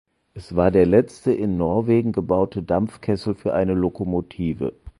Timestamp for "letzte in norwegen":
0.87-2.11